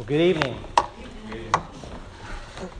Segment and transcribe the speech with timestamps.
[0.00, 0.56] Well, good evening.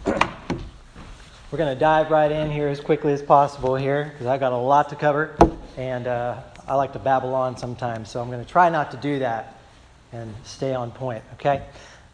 [0.07, 4.53] We're going to dive right in here as quickly as possible here because I got
[4.53, 5.37] a lot to cover
[5.77, 8.97] and uh, I like to babble on sometimes, so I'm going to try not to
[8.97, 9.59] do that
[10.13, 11.63] and stay on point, okay?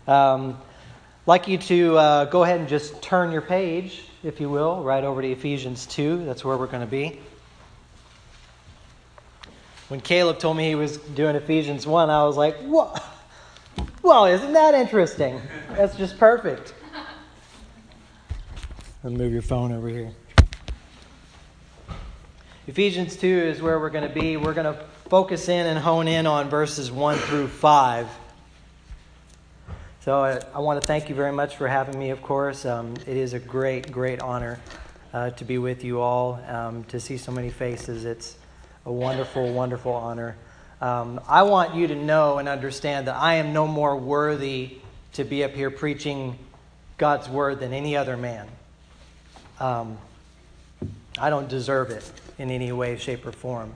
[0.08, 0.58] Um,
[1.24, 5.04] like you to uh, go ahead and just turn your page, if you will, right
[5.04, 6.24] over to Ephesians 2.
[6.24, 7.20] That's where we're going to be.
[9.86, 13.00] When Caleb told me he was doing Ephesians 1, I was like, what?
[14.06, 15.42] Well, isn't that interesting?
[15.70, 16.74] That's just perfect.
[19.02, 20.12] Me move your phone over here.
[22.68, 24.36] Ephesians 2 is where we're going to be.
[24.36, 28.08] We're going to focus in and hone in on verses 1 through 5.
[30.02, 32.64] So I, I want to thank you very much for having me, of course.
[32.64, 34.60] Um, it is a great, great honor
[35.12, 38.04] uh, to be with you all, um, to see so many faces.
[38.04, 38.36] It's
[38.84, 40.36] a wonderful, wonderful honor.
[40.80, 44.76] Um, I want you to know and understand that I am no more worthy
[45.14, 46.38] to be up here preaching
[46.98, 48.46] God's word than any other man.
[49.58, 49.96] Um,
[51.18, 53.74] I don't deserve it in any way, shape, or form.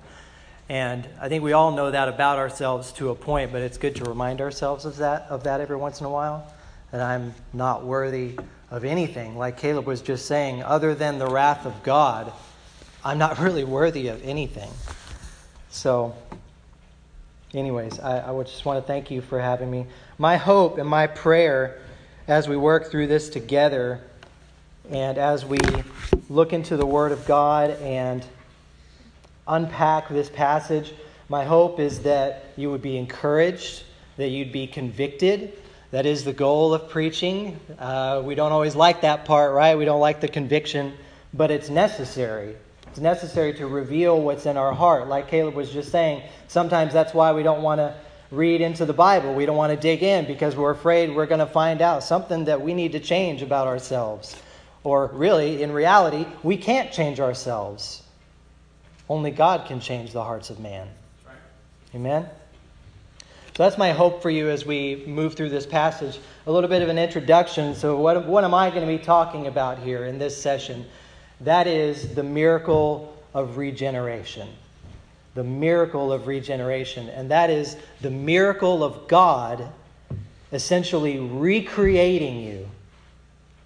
[0.69, 3.97] And I think we all know that about ourselves to a point, but it's good
[3.97, 6.53] to remind ourselves of that, of that every once in a while.
[6.93, 8.39] That I'm not worthy
[8.71, 9.39] of anything.
[9.39, 12.33] Like Caleb was just saying, other than the wrath of God,
[13.03, 14.71] I'm not really worthy of anything.
[15.71, 16.15] So,
[17.55, 19.87] anyways, I, I just want to thank you for having me.
[20.19, 21.81] My hope and my prayer
[22.29, 24.01] as we work through this together
[24.91, 25.59] and as we
[26.29, 28.25] look into the Word of God and
[29.47, 30.93] unpack this passage,
[31.29, 33.85] my hope is that you would be encouraged,
[34.17, 35.53] that you'd be convicted.
[35.91, 37.59] That is the goal of preaching.
[37.79, 39.77] Uh, we don't always like that part, right?
[39.77, 40.93] We don't like the conviction,
[41.35, 42.57] but it's necessary.
[42.91, 45.09] It's necessary to reveal what's in our heart.
[45.09, 47.95] Like Caleb was just saying, sometimes that's why we don't want to
[48.33, 49.33] read into the Bible.
[49.35, 52.45] We don't want to dig in because we're afraid we're going to find out something
[52.47, 54.37] that we need to change about ourselves.
[54.83, 58.03] Or really, in reality, we can't change ourselves.
[59.09, 60.89] Only God can change the hearts of man.
[61.95, 62.29] Amen?
[63.57, 66.19] So that's my hope for you as we move through this passage.
[66.47, 67.75] A little bit of an introduction.
[67.75, 70.87] So, what, what am I going to be talking about here in this session?
[71.41, 74.49] That is the miracle of regeneration.
[75.35, 77.09] The miracle of regeneration.
[77.09, 79.71] And that is the miracle of God
[80.53, 82.69] essentially recreating you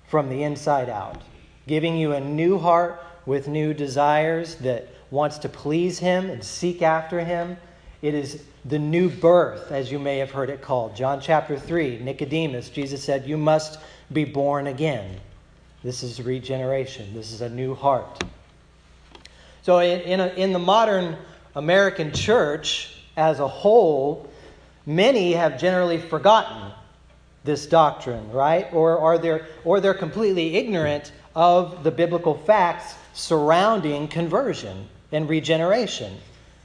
[0.06, 1.20] from the inside out,
[1.66, 6.82] giving you a new heart with new desires that wants to please Him and seek
[6.82, 7.56] after Him.
[8.02, 10.94] It is the new birth, as you may have heard it called.
[10.94, 13.78] John chapter 3, Nicodemus, Jesus said, You must
[14.12, 15.20] be born again.
[15.84, 17.12] This is regeneration.
[17.12, 18.24] This is a new heart.
[19.60, 21.14] So, in, in, a, in, the modern
[21.54, 24.30] American church as a whole,
[24.86, 26.72] many have generally forgotten
[27.44, 28.66] this doctrine, right?
[28.72, 36.16] Or, are they're, or they're completely ignorant of the biblical facts surrounding conversion and regeneration,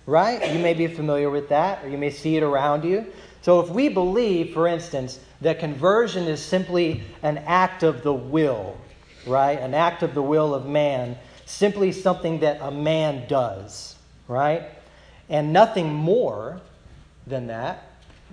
[0.06, 0.54] right?
[0.54, 3.06] You may be familiar with that, or you may see it around you.
[3.42, 8.78] So, if we believe, for instance, that conversion is simply an act of the will,
[9.26, 9.60] right?
[9.60, 13.96] An act of the will of man, simply something that a man does,
[14.28, 14.64] right?
[15.30, 16.62] And nothing more
[17.28, 17.84] than that,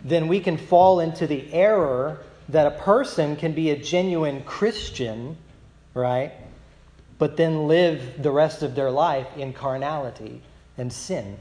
[0.04, 5.36] then we can fall into the error that a person can be a genuine Christian,
[5.94, 6.32] right?
[7.18, 10.42] But then live the rest of their life in carnality
[10.78, 11.38] and sin.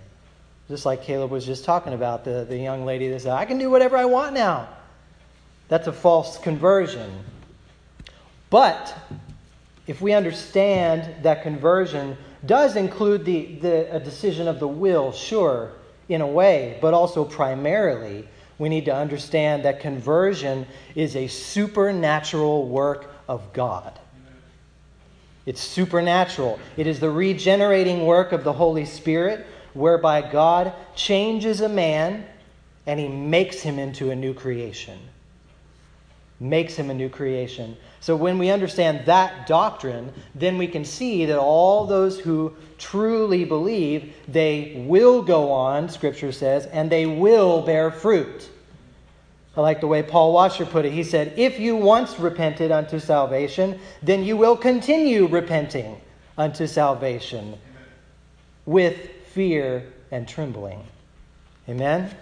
[0.67, 3.59] Just like Caleb was just talking about, the, the young lady that said, I can
[3.59, 4.67] do whatever I want now.
[5.67, 7.11] That's a false conversion.
[8.49, 8.95] But
[9.87, 15.71] if we understand that conversion does include the, the, a decision of the will, sure,
[16.09, 20.65] in a way, but also primarily, we need to understand that conversion
[20.95, 23.99] is a supernatural work of God.
[25.45, 26.59] It's supernatural.
[26.77, 32.25] It is the regenerating work of the Holy Spirit, whereby God changes a man
[32.87, 34.97] and he makes him into a new creation.
[36.39, 37.77] Makes him a new creation.
[38.01, 43.45] So when we understand that doctrine, then we can see that all those who truly
[43.45, 48.49] believe, they will go on, Scripture says, and they will bear fruit.
[49.57, 50.91] I like the way Paul Washer put it.
[50.91, 56.01] He said, If you once repented unto salvation, then you will continue repenting
[56.37, 57.57] unto salvation
[58.65, 60.83] with fear and trembling.
[61.69, 62.13] Amen?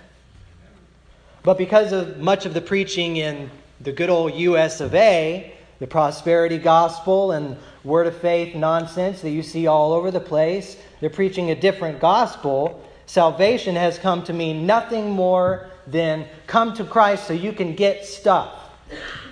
[1.42, 3.50] But because of much of the preaching in
[3.82, 9.32] the good old US of A, the prosperity gospel and word of faith nonsense that
[9.32, 10.78] you see all over the place.
[11.00, 12.82] They're preaching a different gospel.
[13.06, 18.06] Salvation has come to mean nothing more than come to Christ so you can get
[18.06, 18.54] stuff.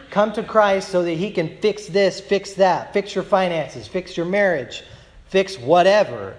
[0.09, 4.17] Come to Christ so that He can fix this, fix that, fix your finances, fix
[4.17, 4.83] your marriage,
[5.27, 6.35] fix whatever.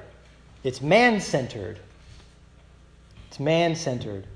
[0.62, 1.78] It's man centered.
[3.28, 4.26] It's man centered.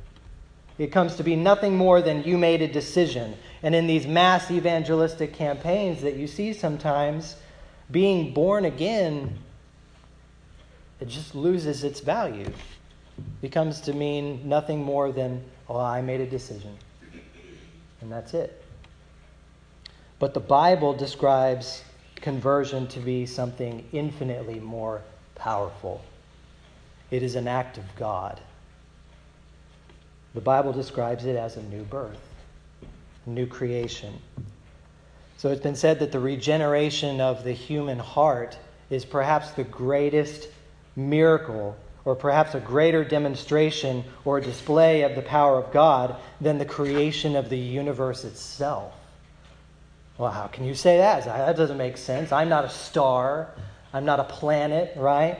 [0.79, 3.35] It comes to be nothing more than you made a decision.
[3.63, 7.37] And in these mass evangelistic campaigns that you see sometimes,
[7.91, 9.39] being born again,
[11.01, 12.45] it just loses its value.
[12.45, 16.77] It becomes to mean nothing more than, oh, I made a decision.
[18.01, 18.63] And that's it.
[20.19, 21.83] But the Bible describes
[22.17, 25.03] conversion to be something infinitely more
[25.35, 26.03] powerful.
[27.11, 28.41] It is an act of God.
[30.37, 32.21] The Bible describes it as a new birth,
[33.25, 34.21] new creation.
[35.39, 38.59] So it's been said that the regeneration of the human heart
[38.91, 40.49] is perhaps the greatest
[40.95, 41.75] miracle,
[42.05, 47.35] or perhaps a greater demonstration or display of the power of God than the creation
[47.35, 48.93] of the universe itself.
[50.19, 51.25] Well, how can you say that?
[51.25, 52.31] That doesn't make sense.
[52.31, 53.53] I'm not a star,
[53.95, 55.39] I'm not a planet, right?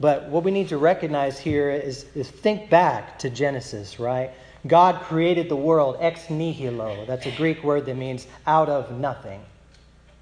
[0.00, 4.30] But what we need to recognize here is, is think back to Genesis, right?
[4.66, 7.04] God created the world ex nihilo.
[7.06, 9.40] That's a Greek word that means out of nothing,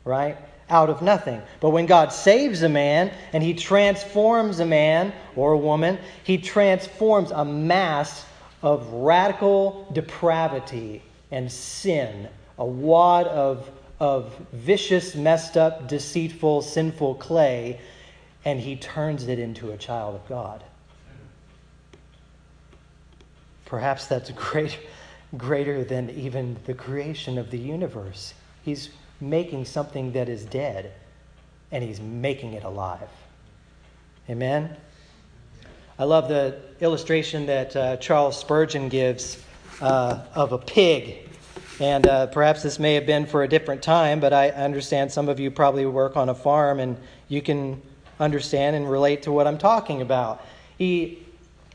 [0.05, 0.37] right?
[0.69, 1.41] Out of nothing.
[1.61, 6.39] But when God saves a man and he transforms a man or a woman, he
[6.39, 8.27] transforms a mass
[8.63, 12.29] of radical depravity and sin
[12.59, 13.69] a wad of,
[13.99, 17.81] of vicious, messed up, deceitful, sinful clay,
[18.45, 20.63] and he turns it into a child of God.
[23.65, 24.79] Perhaps that's great,
[25.37, 28.35] greater than even the creation of the universe.
[28.63, 28.91] He's
[29.21, 30.93] making something that is dead,
[31.71, 33.09] and he's making it alive.
[34.29, 34.77] Amen?
[35.99, 39.43] I love the illustration that uh, Charles Spurgeon gives
[39.81, 41.29] uh, of a pig
[41.81, 45.29] and uh, perhaps this may have been for a different time, but I understand some
[45.29, 46.97] of you probably work on a farm and
[47.29, 47.83] you can
[48.21, 50.45] understand and relate to what I'm talking about.
[50.79, 51.27] He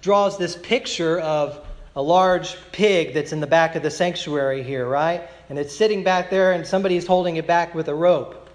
[0.01, 4.87] draws this picture of a large pig that's in the back of the sanctuary here,
[4.87, 5.27] right?
[5.49, 8.49] And it's sitting back there and somebody's holding it back with a rope.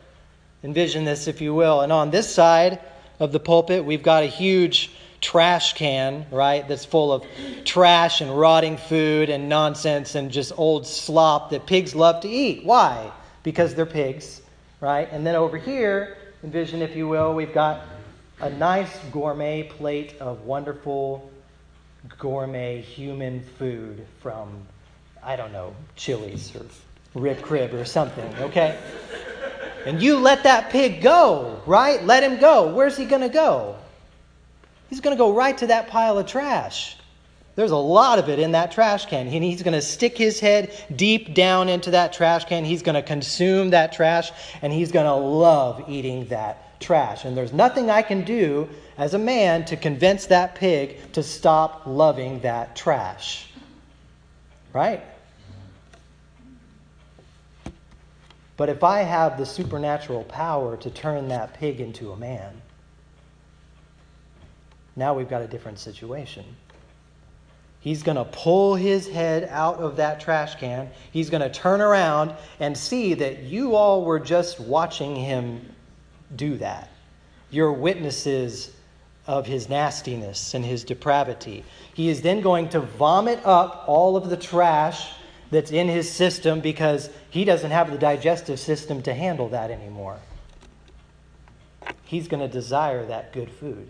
[0.62, 1.80] Envision this, if you will.
[1.80, 2.78] And on this side
[3.18, 7.24] of the pulpit, we've got a huge trash can, right, that's full of
[7.64, 12.64] trash and rotting food and nonsense and just old slop that pigs love to eat.
[12.64, 13.10] Why?
[13.42, 14.40] Because they're pigs,
[14.80, 15.08] right?
[15.10, 17.82] And then over here, envision, if you will, we've got
[18.40, 21.30] a nice gourmet plate of wonderful
[22.18, 24.66] gourmet human food from,
[25.22, 26.66] I don't know, Chili's or
[27.14, 28.78] Rib Crib or something, okay?
[29.86, 32.04] And you let that pig go, right?
[32.04, 32.72] Let him go.
[32.74, 33.76] Where's he going to go?
[34.92, 36.96] he's going to go right to that pile of trash.
[37.54, 39.26] There's a lot of it in that trash can.
[39.26, 42.64] And he's going to stick his head deep down into that trash can.
[42.64, 44.32] He's going to consume that trash,
[44.62, 47.24] and he's going to love eating that trash.
[47.24, 51.82] And there's nothing I can do as a man to convince that pig to stop
[51.86, 53.48] loving that trash.
[54.72, 55.04] Right?
[58.56, 62.62] But if I have the supernatural power to turn that pig into a man,
[64.94, 66.44] now we've got a different situation.
[67.82, 70.88] He's going to pull his head out of that trash can.
[71.10, 75.74] He's going to turn around and see that you all were just watching him
[76.36, 76.90] do that.
[77.50, 78.70] You're witnesses
[79.26, 81.64] of his nastiness and his depravity.
[81.92, 85.10] He is then going to vomit up all of the trash
[85.50, 90.18] that's in his system because he doesn't have the digestive system to handle that anymore.
[92.04, 93.88] He's going to desire that good food.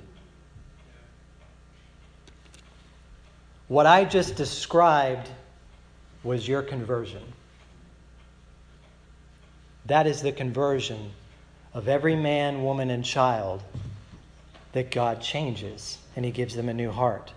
[3.72, 5.30] What I just described
[6.22, 7.22] was your conversion.
[9.86, 11.10] That is the conversion
[11.72, 13.62] of every man, woman, and child
[14.72, 17.32] that God changes and He gives them a new heart.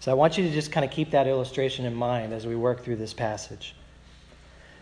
[0.00, 2.56] So I want you to just kind of keep that illustration in mind as we
[2.56, 3.76] work through this passage.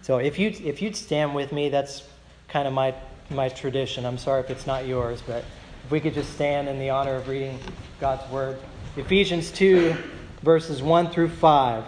[0.01, 2.03] So if you if you'd stand with me, that's
[2.49, 2.95] kind of my
[3.29, 4.07] my tradition.
[4.07, 5.45] I'm sorry if it's not yours, but
[5.85, 7.59] if we could just stand in the honor of reading
[8.01, 8.57] God's word.
[8.97, 9.95] Ephesians 2
[10.43, 11.85] verses 1 through 5.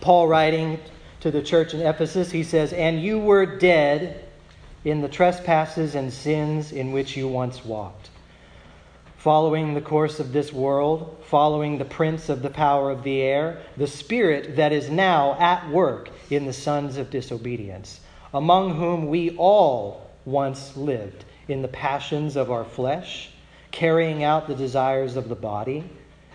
[0.00, 0.78] Paul writing
[1.20, 4.24] to the church in Ephesus, he says, And you were dead
[4.84, 8.10] in the trespasses and sins in which you once walked,
[9.16, 13.62] following the course of this world, following the prince of the power of the air,
[13.76, 18.00] the spirit that is now at work in the sons of disobedience,
[18.34, 23.30] among whom we all once lived in the passions of our flesh,
[23.70, 25.84] carrying out the desires of the body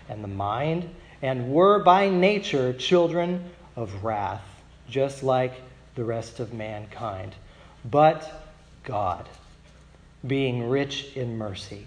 [0.08, 0.88] and the mind,
[1.22, 4.44] and were by nature children of wrath,
[4.88, 5.60] just like
[5.94, 7.34] the rest of mankind.
[7.84, 8.44] But
[8.84, 9.28] God,
[10.26, 11.86] being rich in mercy,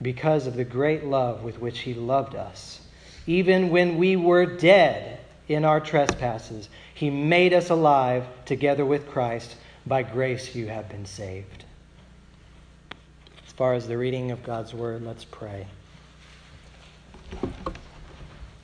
[0.00, 2.80] because of the great love with which He loved us,
[3.26, 9.56] even when we were dead in our trespasses, He made us alive together with Christ.
[9.86, 11.64] By grace you have been saved.
[13.46, 15.66] As far as the reading of God's Word, let's pray.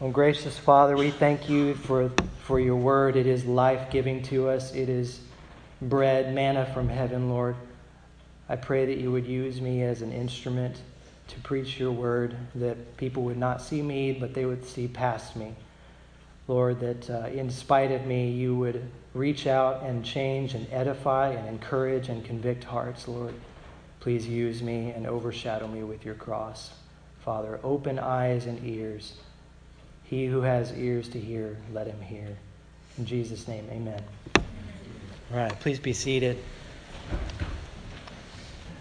[0.00, 2.10] Oh, gracious Father, we thank you for,
[2.42, 3.16] for your word.
[3.16, 5.20] It is life giving to us, it is
[5.80, 7.56] bread, manna from heaven, Lord.
[8.48, 10.76] I pray that you would use me as an instrument
[11.28, 15.36] to preach your word, that people would not see me, but they would see past
[15.36, 15.54] me.
[16.46, 21.30] Lord, that uh, in spite of me, you would reach out and change and edify
[21.30, 23.34] and encourage and convict hearts, Lord.
[24.00, 26.72] Please use me and overshadow me with your cross.
[27.24, 29.14] Father, open eyes and ears
[30.04, 32.36] he who has ears to hear, let him hear.
[32.98, 34.02] In Jesus' name, amen.
[34.36, 36.36] All right, please be seated.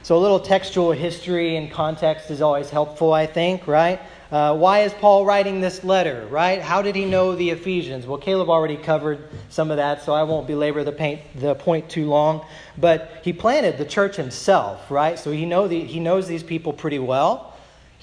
[0.03, 4.01] So, a little textual history and context is always helpful, I think, right?
[4.29, 6.61] Uh, why is Paul writing this letter, right?
[6.61, 8.05] How did he know the Ephesians?
[8.05, 11.87] Well, Caleb already covered some of that, so I won't belabor the, paint, the point
[11.87, 12.45] too long.
[12.77, 15.17] But he planted the church himself, right?
[15.17, 17.52] So he, know the, he knows these people pretty well.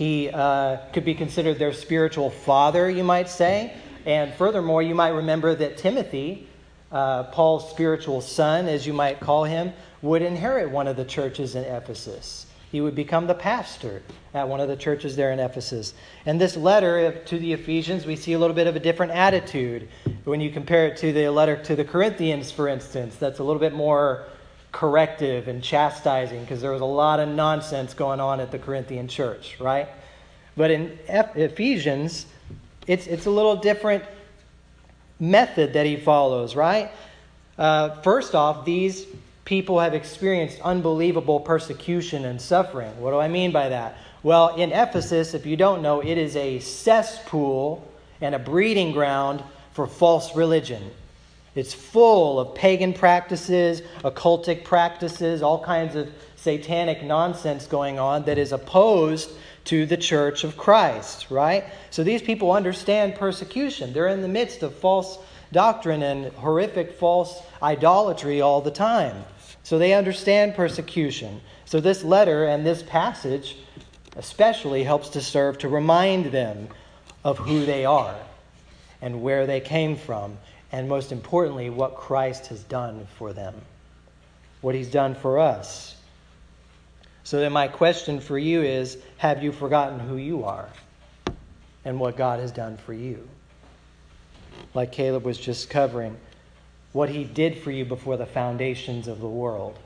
[0.01, 3.75] He uh, could be considered their spiritual father, you might say.
[4.07, 6.49] And furthermore, you might remember that Timothy,
[6.91, 11.55] uh, Paul's spiritual son, as you might call him, would inherit one of the churches
[11.55, 12.47] in Ephesus.
[12.73, 14.01] He would become the pastor
[14.33, 15.93] at one of the churches there in Ephesus.
[16.25, 19.87] And this letter to the Ephesians, we see a little bit of a different attitude.
[20.25, 23.61] When you compare it to the letter to the Corinthians, for instance, that's a little
[23.61, 24.25] bit more
[24.73, 29.09] corrective and chastising because there was a lot of nonsense going on at the Corinthian
[29.09, 29.89] church, right?
[30.57, 32.27] But in Ephesians,
[32.87, 34.05] it's, it's a little different
[35.19, 36.91] method that he follows, right?
[37.59, 39.07] Uh, first off, these
[39.45, 42.99] people have experienced unbelievable persecution and suffering.
[43.01, 43.97] What do I mean by that?
[44.23, 47.87] Well, in Ephesus, if you don't know, it is a cesspool
[48.21, 50.91] and a breeding ground for false religion.
[51.61, 58.39] It's full of pagan practices, occultic practices, all kinds of satanic nonsense going on that
[58.39, 59.31] is opposed
[59.67, 61.65] to the church of Christ, right?
[61.91, 63.93] So these people understand persecution.
[63.93, 65.19] They're in the midst of false
[65.53, 69.23] doctrine and horrific false idolatry all the time.
[69.63, 71.43] So they understand persecution.
[71.67, 73.59] So this letter and this passage
[74.17, 76.69] especially helps to serve to remind them
[77.23, 78.17] of who they are
[79.03, 80.39] and where they came from
[80.73, 83.55] and most importantly, what Christ has done for them,
[84.61, 85.97] what he's done for us.
[87.25, 90.69] So then, my question for you is Have you forgotten who you are
[91.85, 93.29] and what God has done for you?
[94.75, 96.17] Like Caleb was just covering,
[96.93, 99.79] what he did for you before the foundations of the world,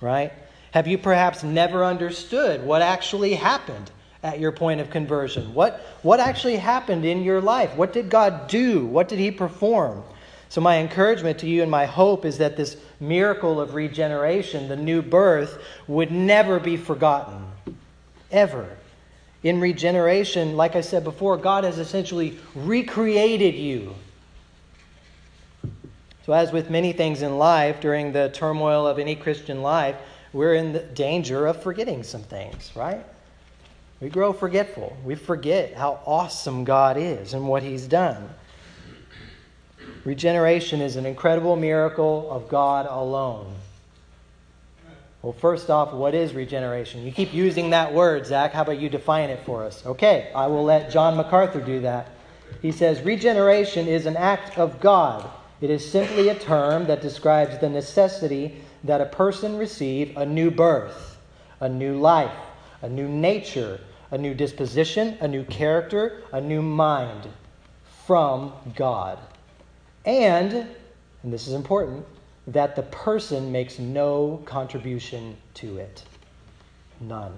[0.00, 0.32] right?
[0.72, 3.90] Have you perhaps never understood what actually happened
[4.24, 5.54] at your point of conversion?
[5.54, 7.76] What, what actually happened in your life?
[7.76, 8.86] What did God do?
[8.86, 10.02] What did He perform?
[10.48, 14.76] So, my encouragement to you and my hope is that this miracle of regeneration, the
[14.76, 17.44] new birth, would never be forgotten.
[18.30, 18.76] Ever.
[19.42, 23.94] In regeneration, like I said before, God has essentially recreated you.
[26.24, 29.96] So, as with many things in life, during the turmoil of any Christian life,
[30.32, 33.04] we're in danger of forgetting some things, right?
[34.04, 34.94] We grow forgetful.
[35.02, 38.28] We forget how awesome God is and what He's done.
[40.04, 43.54] Regeneration is an incredible miracle of God alone.
[45.22, 47.02] Well, first off, what is regeneration?
[47.02, 48.52] You keep using that word, Zac.
[48.52, 49.86] How about you define it for us?
[49.86, 52.10] Okay, I will let John MacArthur do that.
[52.60, 55.30] He says regeneration is an act of God.
[55.62, 60.50] It is simply a term that describes the necessity that a person receive a new
[60.50, 61.16] birth,
[61.60, 62.36] a new life,
[62.82, 63.80] a new nature,
[64.14, 67.28] a new disposition, a new character, a new mind
[68.06, 69.18] from God.
[70.04, 70.68] And,
[71.24, 72.06] and this is important,
[72.46, 76.04] that the person makes no contribution to it.
[77.00, 77.32] None.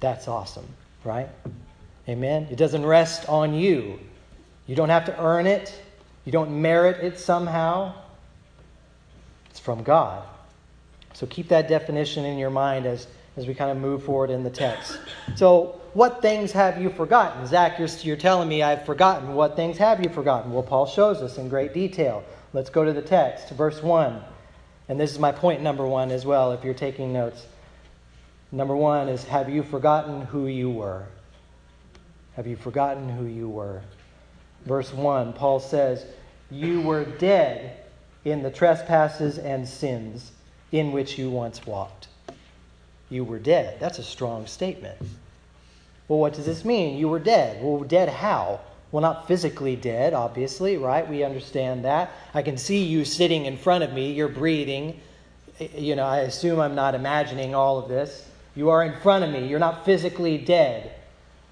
[0.00, 0.66] That's awesome,
[1.04, 1.28] right?
[2.08, 2.48] Amen.
[2.50, 4.00] It doesn't rest on you.
[4.66, 5.82] You don't have to earn it,
[6.24, 7.92] you don't merit it somehow.
[9.50, 10.26] It's from God.
[11.12, 13.06] So keep that definition in your mind as,
[13.40, 14.98] as we kind of move forward in the text.
[15.34, 17.46] So, what things have you forgotten?
[17.46, 19.34] Zac, you're, you're telling me I've forgotten.
[19.34, 20.52] What things have you forgotten?
[20.52, 22.22] Well, Paul shows us in great detail.
[22.52, 24.22] Let's go to the text, verse 1.
[24.88, 27.46] And this is my point number one as well, if you're taking notes.
[28.52, 31.06] Number one is Have you forgotten who you were?
[32.36, 33.80] Have you forgotten who you were?
[34.66, 36.04] Verse 1, Paul says,
[36.50, 37.84] You were dead
[38.24, 40.32] in the trespasses and sins
[40.72, 42.08] in which you once walked.
[43.10, 43.78] You were dead.
[43.80, 44.96] That's a strong statement.
[46.08, 46.96] Well, what does this mean?
[46.96, 47.62] You were dead.
[47.62, 48.60] Well, dead how?
[48.92, 51.08] Well, not physically dead, obviously, right?
[51.08, 52.10] We understand that.
[52.34, 54.12] I can see you sitting in front of me.
[54.12, 55.00] You're breathing.
[55.76, 58.26] You know, I assume I'm not imagining all of this.
[58.56, 59.46] You are in front of me.
[59.46, 60.92] You're not physically dead.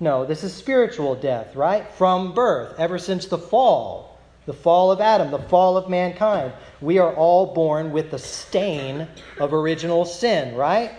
[0.00, 1.88] No, this is spiritual death, right?
[1.92, 6.52] From birth, ever since the fall, the fall of Adam, the fall of mankind.
[6.80, 9.06] We are all born with the stain
[9.38, 10.92] of original sin, right?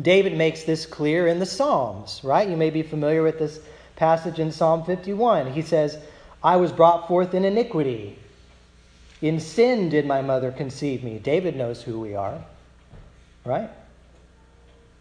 [0.00, 2.48] David makes this clear in the Psalms, right?
[2.48, 3.60] You may be familiar with this
[3.96, 5.52] passage in Psalm 51.
[5.52, 5.98] He says,
[6.42, 8.18] I was brought forth in iniquity.
[9.22, 11.18] In sin did my mother conceive me.
[11.18, 12.44] David knows who we are,
[13.44, 13.70] right?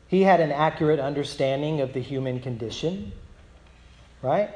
[0.07, 3.11] He had an accurate understanding of the human condition,
[4.21, 4.49] right?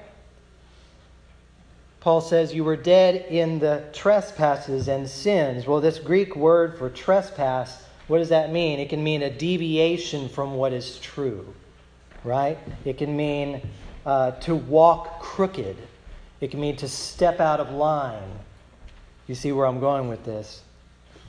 [1.99, 5.67] Paul says, You were dead in the trespasses and sins.
[5.67, 8.79] Well, this Greek word for trespass, what does that mean?
[8.79, 11.53] It can mean a deviation from what is true,
[12.25, 12.57] right?
[12.83, 13.61] It can mean
[14.05, 15.77] uh, to walk crooked,
[16.41, 18.29] it can mean to step out of line.
[19.27, 20.63] You see where I'm going with this,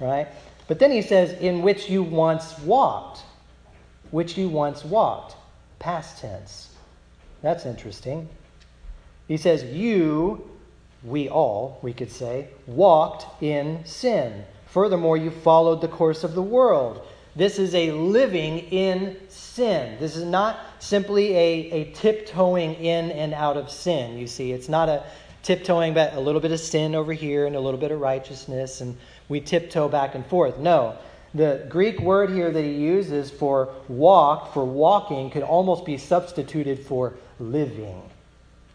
[0.01, 0.27] right?
[0.67, 3.23] But then he says, In which you once walked
[4.11, 5.37] which you once walked.
[5.79, 6.69] Past tense.
[7.43, 8.29] That's interesting.
[9.29, 10.51] He says, You,
[11.03, 14.45] we all, we could say, walked in sin.
[14.71, 17.07] Furthermore, you followed the course of the world.
[17.37, 19.97] This is a living in sin.
[20.01, 24.19] This is not simply a, a tiptoeing in and out of sin.
[24.19, 25.05] You see, it's not a
[25.43, 28.81] tiptoeing but a little bit of sin over here and a little bit of righteousness,
[28.81, 28.97] and
[29.29, 30.59] we tiptoe back and forth.
[30.59, 30.97] No,
[31.35, 36.81] the Greek word here that he uses for walk, for walking, could almost be substituted
[36.81, 38.03] for living.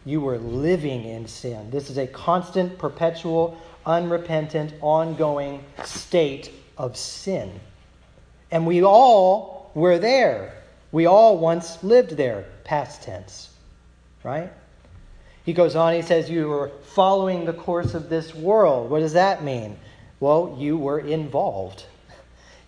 [0.04, 1.70] You were living in sin.
[1.70, 7.60] This is a constant, perpetual, unrepentant, ongoing state of sin.
[8.50, 10.62] And we all were there.
[10.92, 13.50] We all once lived there, past tense.
[14.22, 14.52] Right?
[15.44, 18.90] He goes on, he says, You were following the course of this world.
[18.90, 19.78] What does that mean?
[20.20, 21.84] Well, you were involved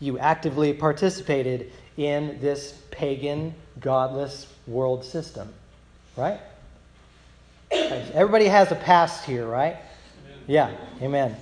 [0.00, 5.52] you actively participated in this pagan, godless world system.
[6.16, 6.40] Right?
[7.70, 9.76] Everybody has a past here, right?
[10.48, 11.36] Yeah, amen.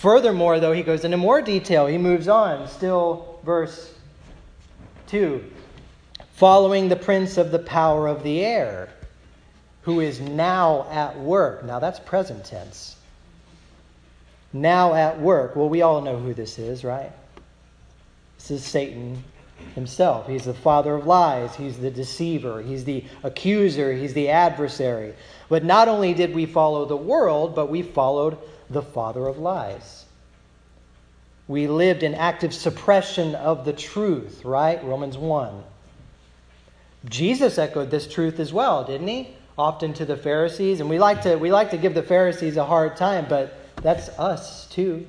[0.00, 1.86] Furthermore, though, he goes into more detail.
[1.86, 3.94] He moves on, still, verse
[5.06, 5.42] 2.
[6.34, 8.90] Following the prince of the power of the air,
[9.82, 11.64] who is now at work.
[11.64, 12.98] Now, that's present tense
[14.52, 15.56] now at work.
[15.56, 17.12] Well, we all know who this is, right?
[18.38, 19.22] This is Satan
[19.74, 20.28] himself.
[20.28, 25.14] He's the father of lies, he's the deceiver, he's the accuser, he's the adversary.
[25.48, 28.38] But not only did we follow the world, but we followed
[28.70, 30.04] the father of lies.
[31.46, 34.82] We lived in active suppression of the truth, right?
[34.84, 35.64] Romans 1.
[37.06, 39.34] Jesus echoed this truth as well, didn't he?
[39.56, 40.80] Often to the Pharisees.
[40.80, 44.10] And we like to, we like to give the Pharisees a hard time, but that's
[44.18, 45.06] us too,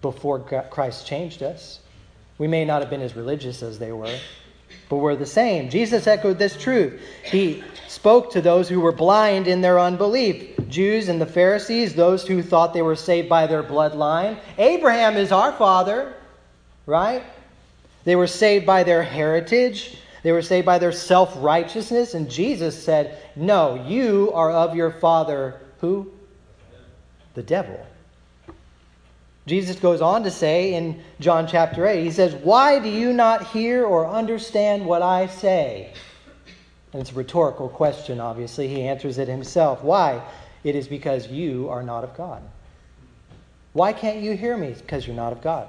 [0.00, 0.38] before
[0.70, 1.80] Christ changed us.
[2.40, 4.18] We may not have been as religious as they were,
[4.88, 5.68] but we're the same.
[5.68, 6.98] Jesus echoed this truth.
[7.22, 12.26] He spoke to those who were blind in their unbelief Jews and the Pharisees, those
[12.26, 14.38] who thought they were saved by their bloodline.
[14.56, 16.14] Abraham is our father,
[16.86, 17.22] right?
[18.04, 19.98] They were saved by their heritage.
[20.22, 22.14] They were saved by their self righteousness.
[22.14, 26.10] And Jesus said, No, you are of your father, who?
[27.34, 27.86] the devil.
[29.50, 33.48] Jesus goes on to say in John chapter 8, he says, Why do you not
[33.48, 35.92] hear or understand what I say?
[36.92, 38.68] And it's a rhetorical question, obviously.
[38.68, 39.82] He answers it himself.
[39.82, 40.22] Why?
[40.62, 42.44] It is because you are not of God.
[43.72, 44.70] Why can't you hear me?
[44.70, 45.68] Because you're not of God.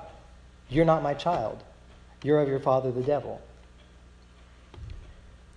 [0.69, 1.63] You're not my child.
[2.21, 3.41] You're of your father, the devil.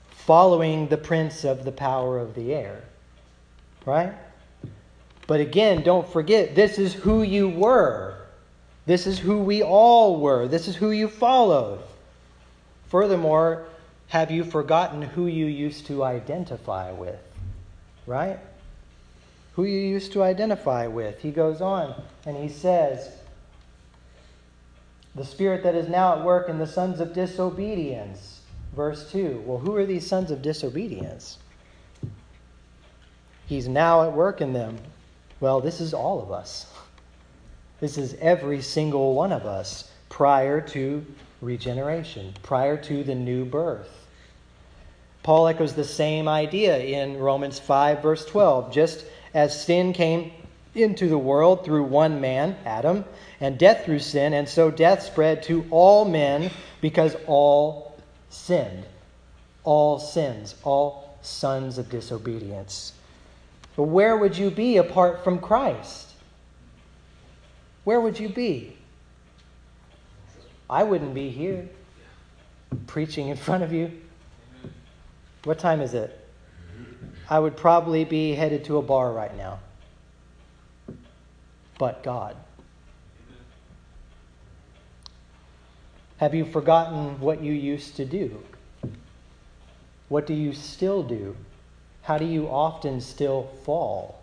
[0.09, 2.85] Following the prince of the power of the air.
[3.85, 4.15] Right?
[5.27, 8.15] But again, don't forget, this is who you were.
[8.87, 10.47] This is who we all were.
[10.47, 11.81] This is who you followed.
[12.89, 13.65] Furthermore,
[14.09, 17.21] have you forgotten who you used to identify with?
[18.07, 18.39] Right?
[19.55, 21.21] Who you used to identify with.
[21.21, 23.11] He goes on and he says,
[25.15, 28.41] The spirit that is now at work in the sons of disobedience.
[28.77, 29.45] Verse 2.
[29.47, 31.39] Well, who are these sons of disobedience?
[33.47, 34.79] He's now at work in them.
[35.45, 36.65] Well, this is all of us.
[37.79, 41.05] This is every single one of us prior to
[41.43, 43.91] regeneration, prior to the new birth.
[45.23, 48.73] Paul echoes the same idea in Romans 5, verse 12.
[48.73, 49.05] Just
[49.35, 50.33] as sin came
[50.75, 53.05] into the world through one man, Adam,
[53.39, 57.99] and death through sin, and so death spread to all men because all
[58.31, 58.87] sinned.
[59.63, 62.95] All sins, all sons of disobedience.
[63.77, 66.13] But where would you be apart from Christ?
[67.85, 68.77] Where would you be?
[70.71, 71.69] I wouldn't be here
[72.87, 73.91] preaching in front of you.
[75.45, 76.21] What time is it?
[77.29, 79.59] I would probably be headed to a bar right now.
[81.79, 82.37] But God.
[86.19, 88.43] Have you forgotten what you used to do?
[90.09, 91.37] What do you still do?
[92.05, 94.23] How do you often still fall?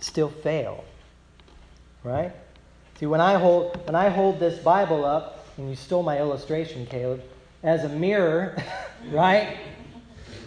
[0.00, 0.84] Still fail?
[2.02, 2.32] Right?
[2.98, 6.86] See, when I hold when I hold this Bible up, and you stole my illustration,
[6.86, 7.22] Caleb,
[7.62, 8.56] as a mirror,
[9.10, 9.58] right?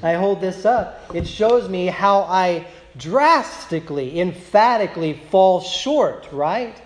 [0.01, 1.15] I hold this up.
[1.15, 6.79] It shows me how I drastically, emphatically fall short, right?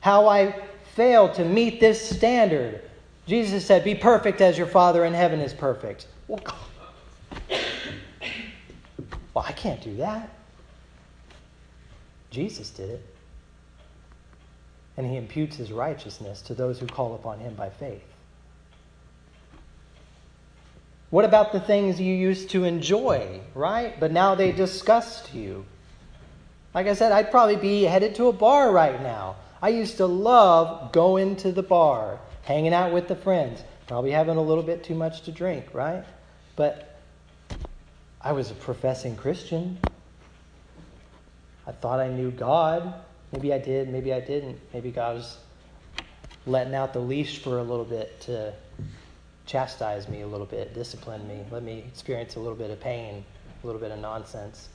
[0.00, 0.62] How I
[0.94, 2.82] fail to meet this standard.
[3.26, 6.06] Jesus said, Be perfect as your Father in heaven is perfect.
[6.28, 6.40] Well,
[9.36, 10.30] well I can't do that.
[12.30, 13.06] Jesus did it.
[14.96, 18.02] And he imputes his righteousness to those who call upon him by faith.
[21.10, 24.00] What about the things you used to enjoy, right?
[24.00, 25.66] But now they disgust you.
[26.72, 29.36] Like I said, I'd probably be headed to a bar right now.
[29.60, 34.38] I used to love going to the bar, hanging out with the friends, probably having
[34.38, 36.04] a little bit too much to drink, right?
[36.56, 36.95] But
[38.20, 39.78] I was a professing Christian.
[41.66, 42.94] I thought I knew God.
[43.32, 44.58] Maybe I did, maybe I didn't.
[44.72, 45.38] Maybe God was
[46.46, 48.52] letting out the leash for a little bit to
[49.46, 53.24] chastise me a little bit, discipline me, let me experience a little bit of pain,
[53.62, 54.68] a little bit of nonsense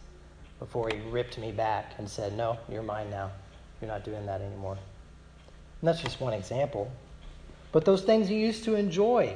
[0.59, 3.31] before he ripped me back and said, No, you're mine now.
[3.81, 4.77] You're not doing that anymore.
[5.81, 6.91] And that's just one example.
[7.71, 9.35] But those things you used to enjoy,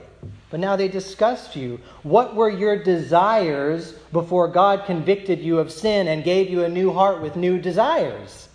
[0.49, 1.79] but now they disgust you.
[2.03, 6.91] What were your desires before God convicted you of sin and gave you a new
[6.91, 8.49] heart with new desires?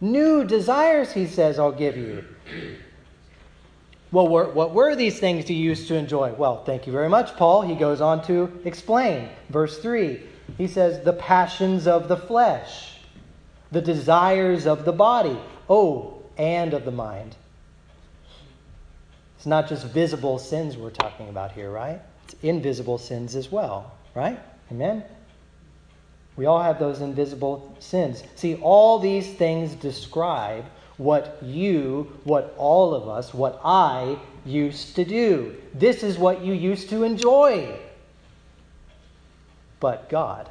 [0.00, 2.24] New desires, he says, I'll give you.
[4.12, 6.32] Well, what were these things you used to enjoy?
[6.32, 7.62] Well, thank you very much, Paul.
[7.62, 9.28] He goes on to explain.
[9.50, 10.20] Verse 3
[10.56, 12.98] he says, The passions of the flesh,
[13.70, 17.36] the desires of the body, oh, and of the mind.
[19.48, 22.02] Not just visible sins we're talking about here, right?
[22.24, 24.38] It's invisible sins as well, right?
[24.70, 25.02] Amen?
[26.36, 28.22] We all have those invisible sins.
[28.36, 30.66] See, all these things describe
[30.98, 35.56] what you, what all of us, what I used to do.
[35.72, 37.74] This is what you used to enjoy.
[39.80, 40.50] But God.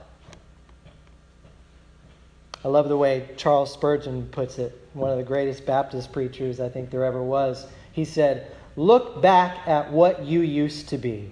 [2.66, 6.68] I love the way Charles Spurgeon puts it, one of the greatest Baptist preachers I
[6.68, 7.68] think there ever was.
[7.92, 11.32] He said, Look back at what you used to be.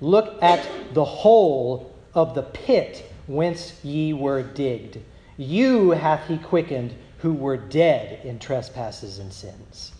[0.00, 4.98] Look at the hole of the pit whence ye were digged.
[5.36, 9.92] You hath he quickened who were dead in trespasses and sins.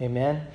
[0.00, 0.46] Amen?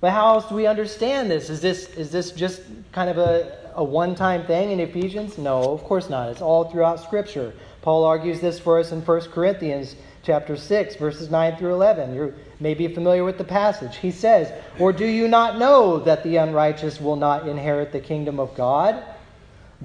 [0.00, 1.50] But how else do we understand this?
[1.50, 5.36] Is this, is this just kind of a, a one time thing in Ephesians?
[5.36, 6.30] No, of course not.
[6.30, 7.52] It's all throughout Scripture.
[7.82, 12.12] Paul argues this for us in 1 Corinthians chapter 6, verses 9 through 11.
[12.12, 13.96] You may be familiar with the passage.
[13.96, 18.40] He says, Or do you not know that the unrighteous will not inherit the kingdom
[18.40, 19.04] of God?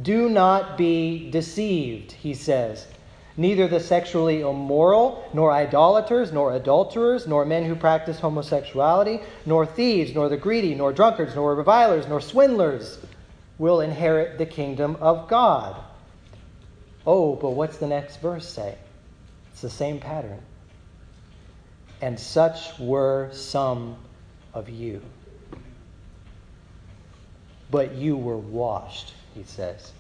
[0.02, 2.88] Do not be deceived, he says.
[3.38, 10.16] Neither the sexually immoral, nor idolaters, nor adulterers, nor men who practice homosexuality, nor thieves,
[10.16, 12.98] nor the greedy, nor drunkards, nor revilers, nor swindlers
[13.60, 15.80] will inherit the kingdom of God.
[17.06, 18.76] Oh, but what's the next verse say?
[19.62, 20.42] It's the same pattern.
[22.02, 23.96] And such were some
[24.56, 25.02] of you.
[27.70, 29.92] But you were washed, he says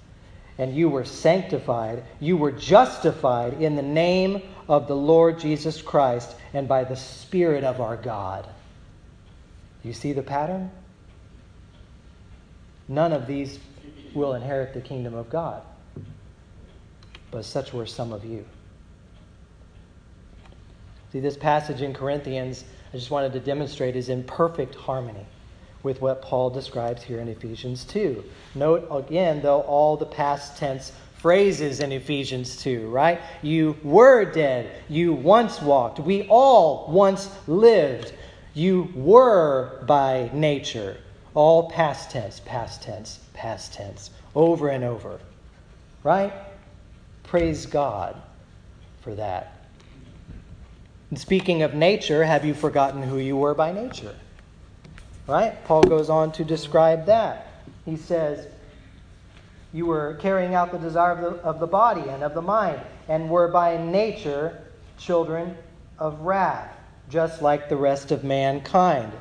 [0.61, 6.35] and you were sanctified, you were justified in the name of the Lord Jesus Christ
[6.53, 8.47] and by the Spirit of our God.
[9.83, 10.69] You see the pattern?
[12.87, 13.57] None of these
[14.13, 15.63] will inherit the kingdom of God,
[17.31, 18.45] but such were some of you.
[21.11, 25.25] See, this passage in Corinthians, I just wanted to demonstrate, is in perfect harmony
[25.83, 28.23] with what Paul describes here in Ephesians 2.
[28.55, 33.19] Note again, though, all the past tense phrases in Ephesians 2, right?
[33.41, 34.71] You were dead.
[34.89, 35.99] You once walked.
[35.99, 38.13] We all once lived.
[38.53, 40.97] You were by nature.
[41.33, 45.19] All past tense, past tense, past tense, over and over.
[46.03, 46.33] Right?
[47.23, 48.19] Praise God
[49.01, 49.60] for that.
[51.11, 54.15] And speaking of nature, have you forgotten who you were by nature?
[55.27, 55.61] Right?
[55.65, 57.47] Paul goes on to describe that.
[57.85, 58.47] He says,
[59.73, 62.79] You were carrying out the desire of the, of the body and of the mind,
[63.09, 64.63] and were by nature
[64.97, 65.57] children
[65.99, 66.73] of wrath,
[67.09, 69.11] just like the rest of mankind.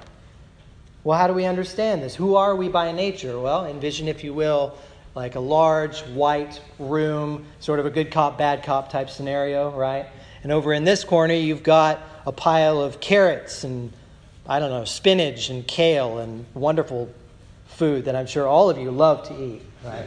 [1.02, 2.14] Well, how do we understand this?
[2.14, 3.40] Who are we by nature?
[3.40, 4.78] Well, envision, if you will,
[5.16, 10.06] like a large white room, sort of a good cop, bad cop type scenario, right?
[10.42, 13.92] And over in this corner, you've got a pile of carrots and,
[14.46, 17.12] I don't know, spinach and kale and wonderful
[17.66, 20.06] food that I'm sure all of you love to eat, right?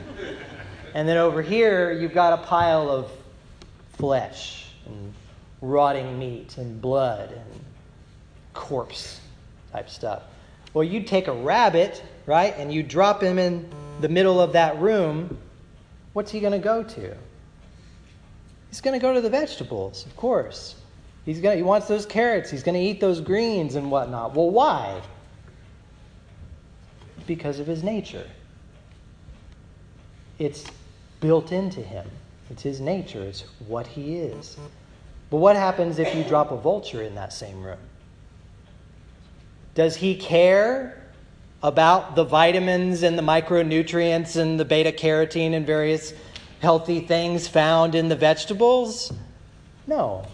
[0.93, 3.11] and then over here, you've got a pile of
[3.97, 5.13] flesh and
[5.61, 7.61] rotting meat and blood and
[8.53, 9.19] corpse
[9.71, 10.23] type stuff.
[10.73, 13.69] Well, you take a rabbit, right, and you drop him in
[14.01, 15.37] the middle of that room,
[16.13, 17.15] what's he going to go to?
[18.73, 20.73] He's going to go to the vegetables, of course.
[21.25, 22.49] He's to, he wants those carrots.
[22.49, 24.33] He's going to eat those greens and whatnot.
[24.33, 24.99] Well, why?
[27.27, 28.27] Because of his nature.
[30.39, 30.65] It's
[31.19, 32.09] built into him.
[32.49, 33.21] It's his nature.
[33.21, 34.57] It's what he is.
[35.29, 37.77] But what happens if you drop a vulture in that same room?
[39.75, 40.99] Does he care
[41.61, 46.15] about the vitamins and the micronutrients and the beta carotene and various
[46.63, 49.11] healthy things found in the vegetables?
[49.85, 50.25] No.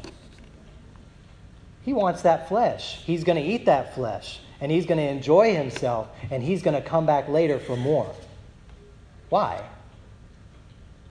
[1.83, 3.01] He wants that flesh.
[3.03, 6.79] He's going to eat that flesh and he's going to enjoy himself and he's going
[6.79, 8.13] to come back later for more.
[9.29, 9.63] Why?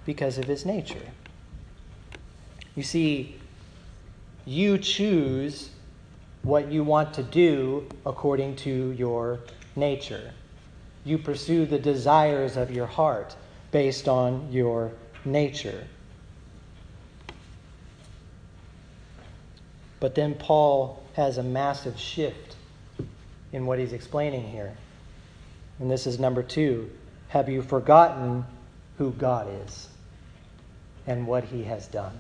[0.07, 1.09] Because of his nature.
[2.77, 3.37] You see,
[4.45, 5.71] you choose
[6.43, 9.41] what you want to do according to your
[9.75, 10.33] nature.
[11.05, 13.35] You pursue the desires of your heart
[13.73, 14.93] based on your
[15.25, 15.87] nature.
[20.01, 22.57] But then Paul has a massive shift
[23.53, 24.77] in what he's explaining here.
[25.81, 26.91] And this is number two.
[27.29, 28.45] Have you forgotten
[28.97, 29.89] who God is
[31.07, 32.19] and what he has done?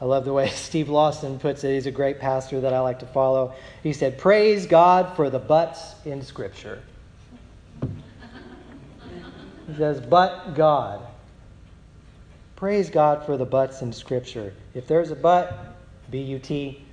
[0.00, 1.74] I love the way Steve Lawson puts it.
[1.74, 3.54] He's a great pastor that I like to follow.
[3.82, 6.82] He said, Praise God for the buts in Scripture.
[9.66, 11.00] He says, but God.
[12.56, 14.52] Praise God for the buts in Scripture.
[14.74, 15.76] If there's a but,
[16.10, 16.84] B U T,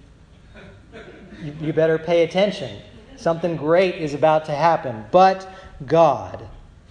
[1.59, 2.81] you better pay attention.
[3.17, 5.05] Something great is about to happen.
[5.11, 5.47] But
[5.85, 6.47] God.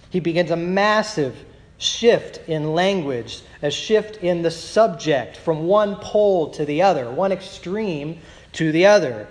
[0.09, 1.35] He begins a massive
[1.77, 7.31] shift in language, a shift in the subject from one pole to the other, one
[7.31, 8.19] extreme
[8.53, 9.27] to the other.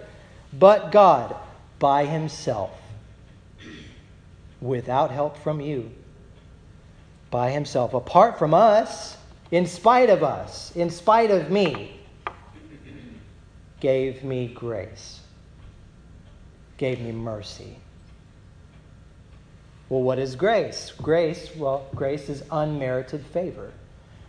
[0.52, 1.36] But God,
[1.78, 2.72] by Himself,
[4.60, 5.90] without help from you,
[7.30, 9.16] by himself, apart from us,
[9.50, 12.00] in spite of us, in spite of me,
[13.80, 15.20] gave me grace,
[16.76, 17.76] gave me mercy.
[19.88, 20.92] Well, what is grace?
[21.02, 23.72] Grace, well, grace is unmerited favor.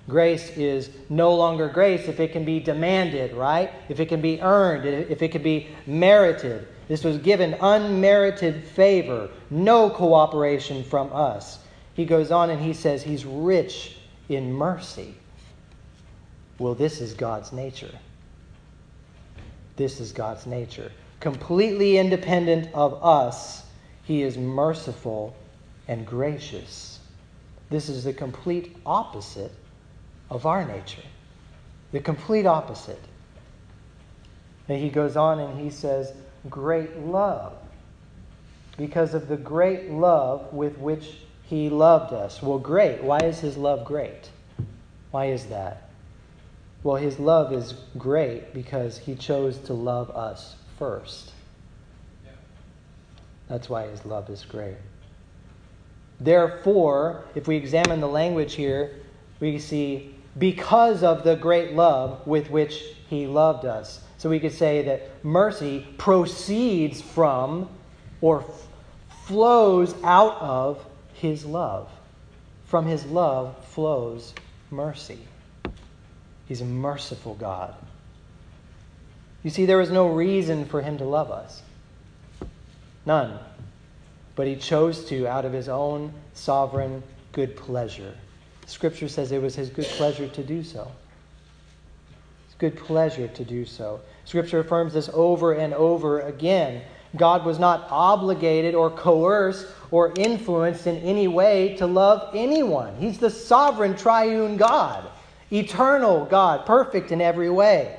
[0.07, 3.71] Grace is no longer grace if it can be demanded, right?
[3.87, 6.67] If it can be earned, if it can be merited.
[6.87, 11.59] This was given unmerited favor, no cooperation from us
[11.93, 13.97] he goes on and he says he's rich
[14.29, 15.15] in mercy.
[16.57, 17.91] Well, this is God's nature.
[19.75, 20.91] This is God's nature.
[21.19, 23.63] Completely independent of us,
[24.03, 25.35] he is merciful
[25.87, 26.99] and gracious.
[27.69, 29.51] This is the complete opposite
[30.29, 31.03] of our nature.
[31.91, 33.01] The complete opposite.
[34.67, 36.13] And he goes on and he says,
[36.49, 37.53] Great love.
[38.77, 41.17] Because of the great love with which
[41.51, 42.41] he loved us.
[42.41, 43.03] Well, great.
[43.03, 44.29] Why is His love great?
[45.11, 45.89] Why is that?
[46.81, 51.33] Well, His love is great because He chose to love us first.
[53.49, 54.77] That's why His love is great.
[56.21, 58.95] Therefore, if we examine the language here,
[59.41, 63.99] we see because of the great love with which He loved us.
[64.19, 67.67] So we could say that mercy proceeds from
[68.21, 68.45] or
[69.27, 70.85] flows out of
[71.21, 71.87] his love.
[72.65, 74.33] From his love flows
[74.71, 75.19] mercy.
[76.47, 77.75] He's a merciful God.
[79.43, 81.61] You see, there was no reason for him to love us.
[83.05, 83.37] None.
[84.35, 87.03] But he chose to out of his own sovereign
[87.33, 88.15] good pleasure.
[88.65, 90.91] Scripture says it was his good pleasure to do so.
[92.47, 94.01] It's good pleasure to do so.
[94.25, 96.81] Scripture affirms this over and over again
[97.15, 102.95] God was not obligated or coerced or influenced in any way to love anyone.
[102.95, 105.09] He's the sovereign triune God,
[105.51, 107.97] eternal God, perfect in every way.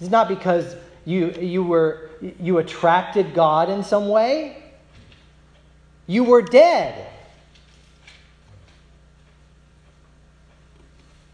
[0.00, 4.62] It's not because you, you, were, you attracted God in some way.
[6.06, 7.06] You were dead.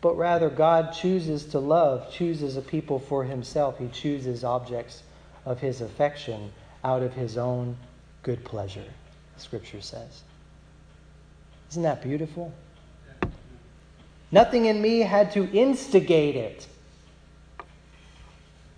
[0.01, 3.79] But rather, God chooses to love, chooses a people for himself.
[3.79, 5.03] He chooses objects
[5.45, 6.53] of his affection
[6.87, 7.77] out of his own
[8.23, 8.85] good pleasure,
[9.39, 10.23] Scripture says.
[11.71, 12.55] Isn't that beautiful?
[14.31, 16.69] Nothing in me had to instigate it.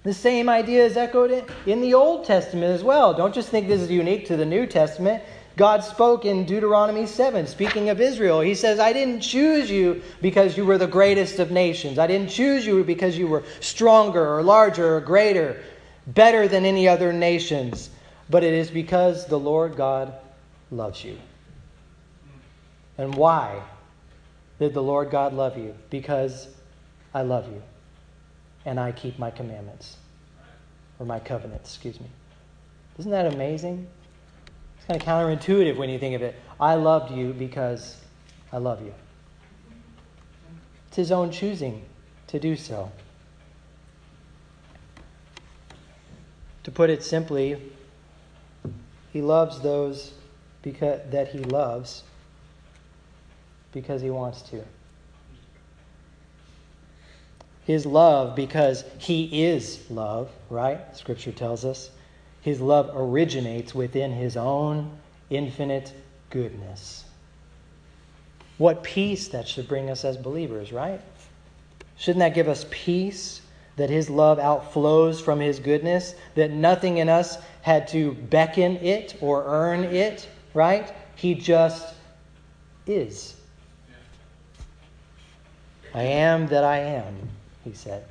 [0.05, 3.13] The same idea is echoed in the Old Testament as well.
[3.13, 5.23] Don't just think this is unique to the New Testament.
[5.59, 8.41] God spoke in Deuteronomy 7, speaking of Israel.
[8.41, 11.99] He says, I didn't choose you because you were the greatest of nations.
[11.99, 15.61] I didn't choose you because you were stronger or larger or greater,
[16.07, 17.91] better than any other nations.
[18.31, 20.15] But it is because the Lord God
[20.71, 21.19] loves you.
[22.99, 23.63] And why
[24.59, 25.75] did the Lord God love you?
[25.89, 26.49] Because
[27.15, 27.63] I love you
[28.65, 29.97] and I keep my commandments
[30.99, 32.09] or my covenants, excuse me.
[32.99, 33.87] Isn't that amazing?
[34.77, 36.35] It's kind of counterintuitive when you think of it.
[36.61, 37.97] I loved you because
[38.53, 38.93] I love you.
[40.89, 41.85] It's his own choosing
[42.27, 42.91] to do so.
[46.65, 47.63] To put it simply,
[49.13, 50.13] he loves those
[50.63, 52.03] because, that he loves
[53.73, 54.63] because he wants to
[57.69, 60.97] his love because he is love, right?
[60.97, 61.91] Scripture tells us.
[62.41, 64.91] His love originates within his own
[65.29, 65.93] infinite
[66.31, 67.05] goodness.
[68.57, 71.03] What peace that should bring us as believers, right?
[71.99, 73.43] Shouldn't that give us peace
[73.79, 79.17] that his love outflows from his goodness, that nothing in us had to beckon it
[79.21, 80.93] or earn it, right?
[81.17, 81.95] He just
[82.87, 83.35] is.
[85.95, 87.17] I am that I am
[87.69, 88.05] he said.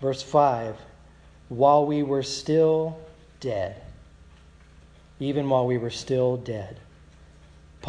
[0.00, 0.76] Verse 5
[1.48, 2.98] While we were still
[3.40, 3.82] dead,
[5.20, 6.78] even while we were still dead.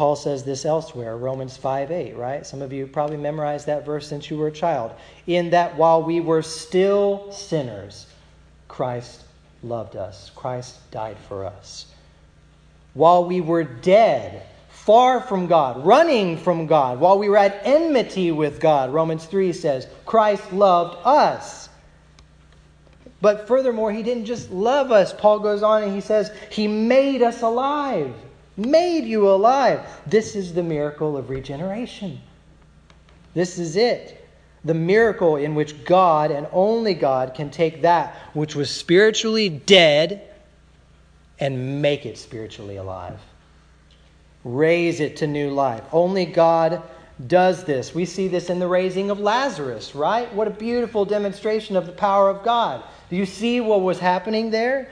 [0.00, 2.46] Paul says this elsewhere, Romans 5 8, right?
[2.46, 4.92] Some of you probably memorized that verse since you were a child.
[5.26, 8.06] In that while we were still sinners,
[8.66, 9.24] Christ
[9.62, 11.84] loved us, Christ died for us.
[12.94, 18.32] While we were dead, far from God, running from God, while we were at enmity
[18.32, 18.94] with God.
[18.94, 21.68] Romans 3 says, Christ loved us.
[23.20, 25.12] But furthermore, he didn't just love us.
[25.12, 28.14] Paul goes on and he says, He made us alive.
[28.66, 29.80] Made you alive.
[30.06, 32.20] This is the miracle of regeneration.
[33.34, 34.28] This is it.
[34.64, 40.22] The miracle in which God and only God can take that which was spiritually dead
[41.38, 43.18] and make it spiritually alive
[44.44, 45.82] raise it to new life.
[45.92, 46.82] Only God
[47.26, 47.94] does this.
[47.94, 50.32] We see this in the raising of Lazarus, right?
[50.34, 52.82] What a beautiful demonstration of the power of God.
[53.10, 54.90] Do you see what was happening there?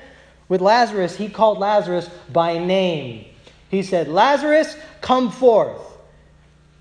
[0.48, 3.26] With Lazarus, he called Lazarus by name.
[3.70, 5.80] He said, Lazarus, come forth.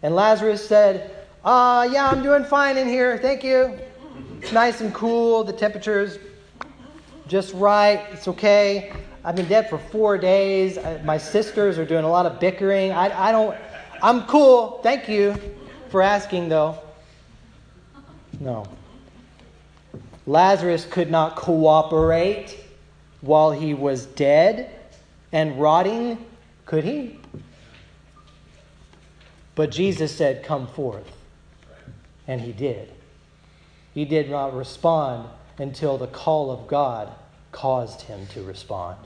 [0.01, 1.11] And Lazarus said,
[1.43, 3.17] uh, yeah, I'm doing fine in here.
[3.17, 3.77] Thank you.
[4.41, 5.43] It's nice and cool.
[5.43, 6.19] The temperature's
[7.27, 8.05] just right.
[8.11, 8.93] It's okay.
[9.23, 10.77] I've been dead for four days.
[11.03, 12.91] my sisters are doing a lot of bickering.
[12.91, 13.57] I, I don't,
[14.01, 14.79] I'm cool.
[14.83, 15.35] Thank you
[15.89, 16.77] for asking, though.
[18.39, 18.65] No.
[20.25, 22.57] Lazarus could not cooperate
[23.21, 24.69] while he was dead
[25.31, 26.23] and rotting,
[26.67, 27.17] could he?
[29.55, 31.11] But Jesus said, Come forth.
[32.27, 32.91] And he did.
[33.93, 37.11] He did not respond until the call of God
[37.51, 38.97] caused him to respond.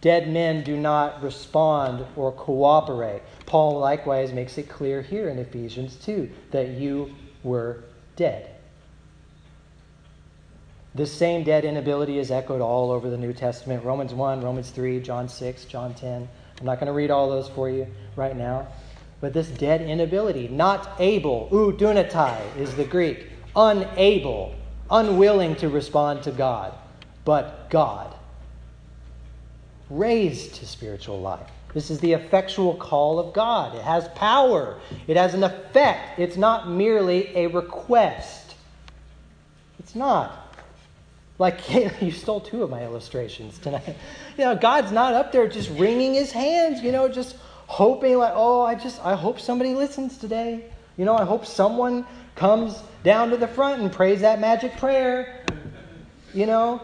[0.00, 3.22] Dead men do not respond or cooperate.
[3.44, 7.84] Paul likewise makes it clear here in Ephesians 2 that you were
[8.16, 8.51] dead.
[10.94, 15.00] This same dead inability is echoed all over the New Testament Romans 1, Romans 3,
[15.00, 16.28] John 6, John 10.
[16.60, 18.68] I'm not going to read all those for you right now.
[19.22, 24.54] But this dead inability, not able, eudunatai is the Greek, unable,
[24.90, 26.74] unwilling to respond to God,
[27.24, 28.14] but God
[29.88, 31.48] raised to spiritual life.
[31.72, 33.74] This is the effectual call of God.
[33.74, 36.18] It has power, it has an effect.
[36.18, 38.56] It's not merely a request.
[39.78, 40.41] It's not.
[41.42, 41.60] Like,
[42.00, 43.96] you stole two of my illustrations tonight.
[44.38, 47.36] You know, God's not up there just wringing his hands, you know, just
[47.66, 50.64] hoping, like, oh, I just, I hope somebody listens today.
[50.96, 55.44] You know, I hope someone comes down to the front and prays that magic prayer.
[56.32, 56.80] You know,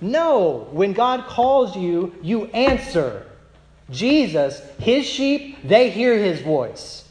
[0.00, 3.26] No, when God calls you, you answer.
[3.90, 7.08] Jesus, his sheep, they hear his voice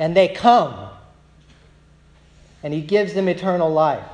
[0.00, 0.88] and they come.
[2.64, 4.09] And he gives them eternal life.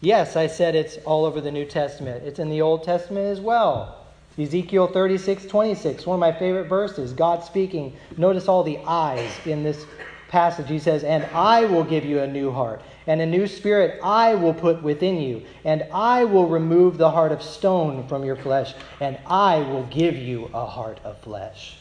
[0.00, 2.24] Yes, I said it's all over the New Testament.
[2.24, 4.06] It's in the Old Testament as well.
[4.38, 7.12] Ezekiel 36, 26, one of my favorite verses.
[7.12, 7.96] God speaking.
[8.16, 9.84] Notice all the I's in this
[10.28, 10.68] passage.
[10.68, 14.36] He says, And I will give you a new heart, and a new spirit I
[14.36, 18.74] will put within you, and I will remove the heart of stone from your flesh,
[19.00, 21.76] and I will give you a heart of flesh.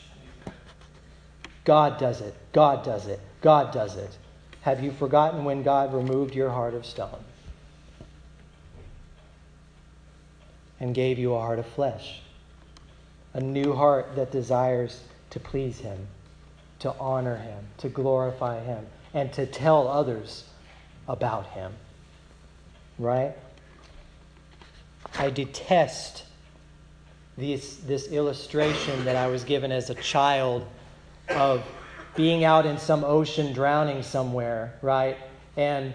[1.66, 2.34] God does it.
[2.54, 3.20] God does it.
[3.42, 4.18] God does it.
[4.62, 7.24] Have you forgotten when God removed your heart of stone
[10.80, 12.22] and gave you a heart of flesh?
[13.38, 16.08] a new heart that desires to please Him,
[16.80, 20.44] to honor Him, to glorify Him, and to tell others
[21.08, 21.72] about Him.
[22.98, 23.36] Right?
[25.20, 26.24] I detest
[27.38, 30.66] this, this illustration that I was given as a child
[31.30, 31.64] of
[32.16, 35.18] being out in some ocean drowning somewhere, right?
[35.56, 35.94] And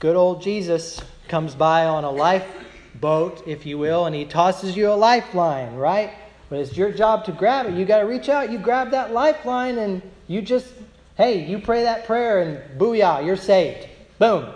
[0.00, 2.10] good old Jesus comes by on a
[3.02, 6.12] lifeboat, if you will, and he tosses you a lifeline, right?
[6.50, 7.74] But it's your job to grab it.
[7.74, 8.50] You got to reach out.
[8.50, 10.66] You grab that lifeline and you just,
[11.16, 13.86] hey, you pray that prayer and booyah, you're saved.
[14.18, 14.52] Boom.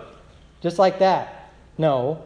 [0.60, 1.52] Just like that.
[1.78, 2.24] No.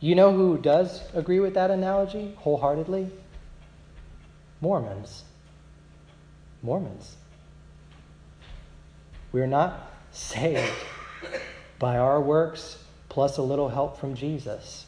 [0.00, 3.08] You know who does agree with that analogy wholeheartedly?
[4.60, 5.24] Mormons.
[6.62, 7.16] Mormons.
[9.32, 10.72] We're not saved
[11.78, 12.78] by our works
[13.18, 14.86] plus a little help from Jesus.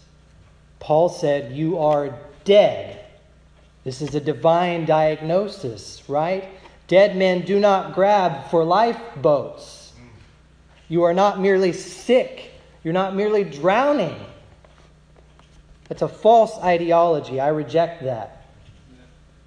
[0.79, 3.01] Paul said, You are dead
[3.85, 6.49] this is a divine diagnosis, right?
[6.87, 9.93] Dead men do not grab for lifeboats.
[10.89, 12.53] You are not merely sick,
[12.85, 14.17] you're not merely drowning.
[15.89, 17.41] That's a false ideology.
[17.41, 18.47] I reject that.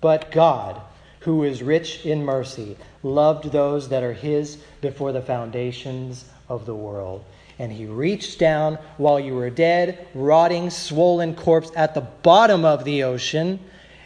[0.02, 0.82] But God,
[1.22, 6.76] who is rich in mercy, loved those that are His before the foundations of the
[6.76, 7.24] world.
[7.64, 12.84] And He reached down while you were dead, rotting, swollen corpse at the bottom of
[12.84, 13.60] the ocean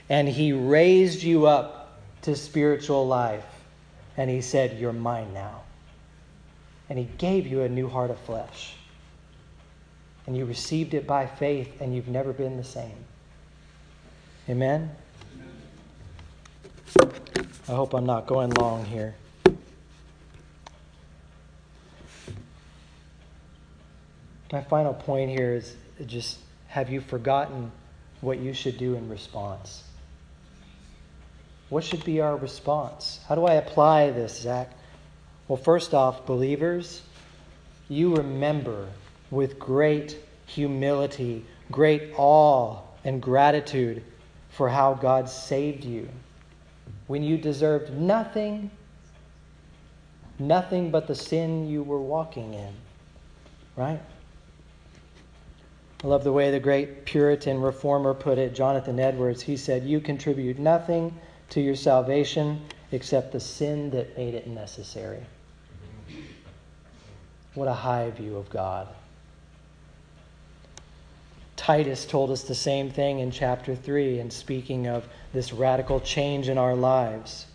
[0.10, 3.46] and he raised you up to spiritual life.
[4.16, 5.62] And he said, You're mine now.
[6.90, 8.76] And he gave you a new heart of flesh.
[10.26, 12.98] And you received it by faith, and you've never been the same.
[14.50, 14.92] Amen?
[17.00, 19.16] I hope I'm not going long here.
[24.52, 25.76] My final point here is
[26.06, 27.72] just have you forgotten
[28.22, 29.84] what you should do in response?
[31.70, 33.20] What should be our response?
[33.28, 34.72] How do I apply this, Zac?
[35.48, 37.02] Well, first off, believers,
[37.90, 38.88] you remember
[39.32, 44.02] with great humility, great awe, and gratitude
[44.50, 46.08] for how God saved you
[47.08, 48.72] when you deserved nothing,
[50.40, 52.74] nothing but the sin you were walking in.
[53.76, 54.02] Right?
[56.04, 59.42] I love the way the great Puritan reformer put it, Jonathan Edwards.
[59.42, 61.18] He said, You contribute nothing
[61.50, 65.26] to your salvation except the sin that made it necessary.
[67.56, 68.88] What a high view of God.
[71.56, 76.48] Titus told us the same thing in chapter 3 in speaking of this radical change
[76.48, 77.48] in our lives.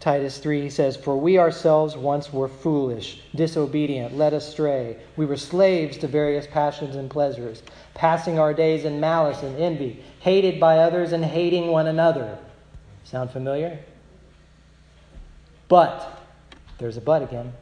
[0.00, 4.96] Titus 3 he says, For we ourselves once were foolish, disobedient, led astray.
[5.16, 7.62] We were slaves to various passions and pleasures,
[7.94, 12.38] passing our days in malice and envy, hated by others and hating one another.
[13.02, 13.80] Sound familiar?
[15.66, 16.22] But,
[16.78, 17.52] there's a but again.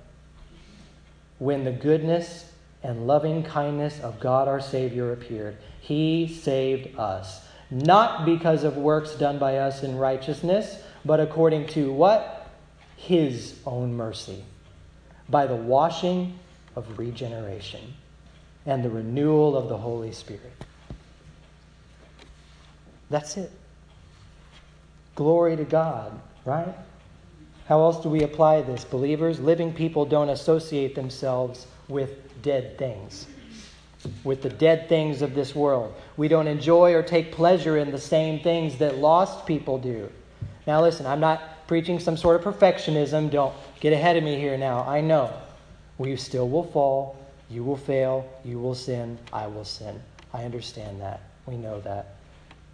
[1.39, 8.26] When the goodness and loving kindness of God our Savior appeared, He saved us, not
[8.26, 12.51] because of works done by us in righteousness, but according to what?
[12.97, 14.45] His own mercy,
[15.29, 16.39] by the washing
[16.75, 17.95] of regeneration
[18.65, 20.53] and the renewal of the Holy Spirit.
[23.09, 23.53] That's it.
[25.15, 26.75] Glory to God, right?
[27.69, 28.85] How else do we apply this?
[28.85, 33.27] Believers, living people don't associate themselves with dead things,
[34.25, 35.95] with the dead things of this world.
[36.17, 40.11] We don't enjoy or take pleasure in the same things that lost people do.
[40.67, 43.31] Now, listen, I'm not preaching some sort of perfectionism.
[43.31, 44.85] Don't get ahead of me here now.
[44.87, 45.33] I know
[45.99, 47.17] we still will fall.
[47.49, 48.29] You will fail.
[48.45, 49.19] You will sin.
[49.33, 50.01] I will sin.
[50.33, 51.21] I understand that.
[51.47, 52.17] We know that.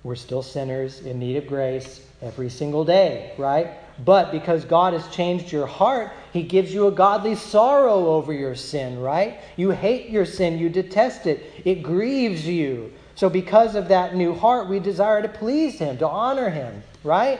[0.04, 3.68] We're still sinners in need of grace every single day, right?
[4.04, 8.56] But because God has changed your heart, He gives you a godly sorrow over your
[8.56, 9.40] sin, right?
[9.56, 12.92] You hate your sin, you detest it, it grieves you.
[13.14, 17.38] So, because of that new heart, we desire to please Him, to honor Him, right?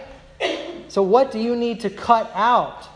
[0.88, 2.88] So, what do you need to cut out?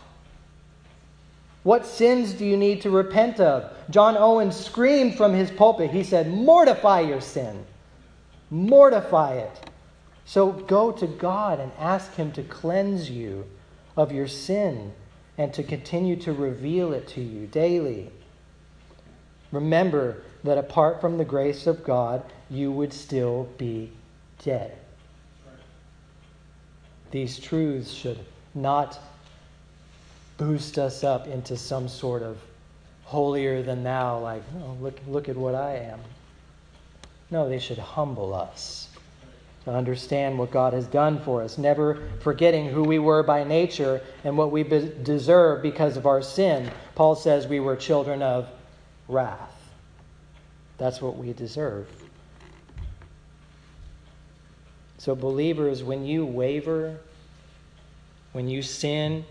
[1.63, 3.71] What sins do you need to repent of?
[3.89, 5.91] John Owen screamed from his pulpit.
[5.91, 7.65] He said, Mortify your sin.
[8.49, 9.69] Mortify it.
[10.27, 13.45] So go to God and ask Him to cleanse you
[13.95, 14.93] of your sin
[15.37, 18.11] and to continue to reveal it to you daily.
[19.53, 23.91] Remember that apart from the grace of God, you would still be
[24.43, 24.77] dead.
[27.11, 28.19] These truths should
[28.53, 28.99] not
[30.37, 32.37] boost us up into some sort of
[33.03, 35.99] holier than thou, like, oh, look, look at what I am.
[37.31, 38.89] No, they should humble us
[39.65, 44.01] to understand what God has done for us, never forgetting who we were by nature
[44.23, 46.71] and what we be- deserve because of our sin.
[46.95, 48.47] Paul says we were children of
[49.09, 49.53] wrath.
[50.77, 51.89] That's what we deserve.
[55.07, 56.97] So, believers, when you waver,
[58.33, 59.23] when you sin,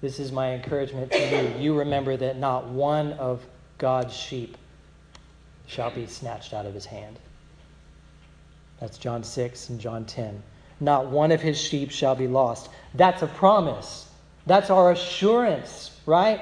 [0.00, 1.62] this is my encouragement to you.
[1.62, 3.44] You remember that not one of
[3.76, 4.56] God's sheep
[5.66, 7.18] shall be snatched out of his hand.
[8.80, 10.42] That's John 6 and John 10.
[10.80, 12.70] Not one of his sheep shall be lost.
[12.94, 14.08] That's a promise.
[14.46, 16.40] That's our assurance, right?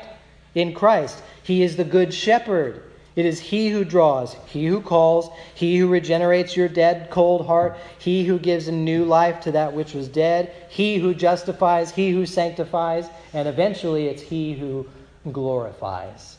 [0.54, 1.20] In Christ.
[1.42, 2.91] He is the good shepherd.
[3.14, 7.76] It is He who draws, He who calls, He who regenerates your dead, cold heart,
[7.98, 12.10] He who gives a new life to that which was dead, He who justifies, He
[12.10, 14.88] who sanctifies, and eventually it's He who
[15.30, 16.38] glorifies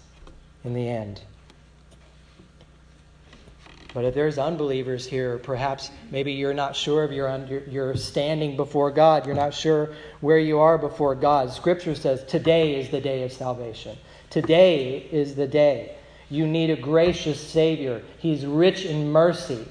[0.63, 1.21] in the end.
[3.93, 8.89] But if there's unbelievers here, perhaps maybe you're not sure of your, your standing before
[8.89, 9.28] God.
[9.28, 11.53] You're not sure where you are before God.
[11.53, 13.95] Scripture says today is the day of salvation.
[14.32, 15.95] Today is the day.
[16.30, 18.01] You need a gracious Savior.
[18.17, 19.65] He's rich in mercy.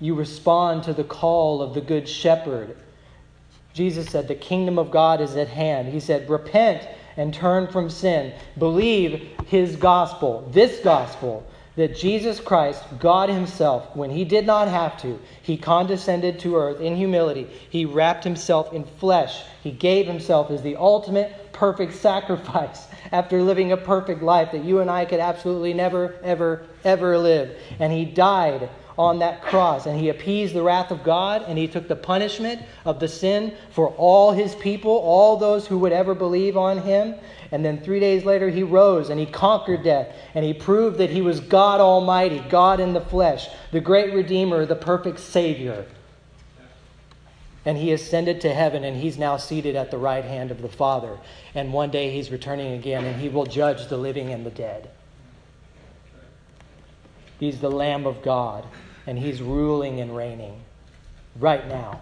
[0.00, 2.76] You respond to the call of the Good Shepherd.
[3.74, 5.88] Jesus said, The kingdom of God is at hand.
[5.88, 8.32] He said, Repent and turn from sin.
[8.58, 11.46] Believe His gospel, this gospel,
[11.76, 16.80] that Jesus Christ, God Himself, when He did not have to, He condescended to earth
[16.80, 17.48] in humility.
[17.70, 19.42] He wrapped Himself in flesh.
[19.62, 24.80] He gave Himself as the ultimate perfect sacrifice after living a perfect life that you
[24.80, 27.56] and I could absolutely never, ever, ever live.
[27.78, 31.68] And he died on that cross and he appeased the wrath of God and he
[31.68, 36.14] took the punishment of the sin for all his people, all those who would ever
[36.14, 37.14] believe on him.
[37.52, 41.10] And then three days later, he rose and he conquered death and he proved that
[41.10, 45.86] he was God Almighty, God in the flesh, the great Redeemer, the perfect Savior
[47.64, 50.68] and he ascended to heaven and he's now seated at the right hand of the
[50.68, 51.18] Father.
[51.54, 54.90] And one day he's returning again and he will judge the living and the dead.
[57.40, 58.64] He's the Lamb of God
[59.06, 60.60] and he's ruling and reigning
[61.38, 62.00] right now.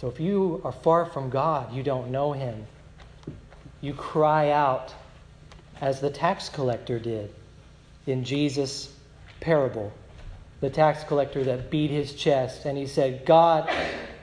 [0.00, 2.66] So if you are far from God, you don't know him,
[3.80, 4.94] you cry out
[5.80, 7.34] as the tax collector did
[8.06, 8.92] in Jesus'
[9.40, 9.92] parable
[10.60, 13.70] the tax collector that beat his chest and he said, God,